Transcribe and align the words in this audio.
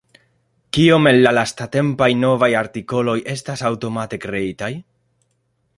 Kiom 0.77 1.09
el 1.11 1.19
la 1.27 1.33
lastatempaj 1.37 2.09
novaj 2.23 2.49
artikoloj 2.63 3.17
estas 3.35 3.65
aŭtomate 3.71 4.21
kreitaj? 4.25 4.73